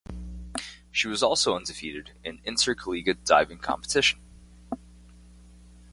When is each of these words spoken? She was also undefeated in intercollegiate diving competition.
She 0.89 1.07
was 1.07 1.21
also 1.21 1.55
undefeated 1.55 2.13
in 2.23 2.41
intercollegiate 2.43 3.23
diving 3.23 3.59
competition. 3.59 4.19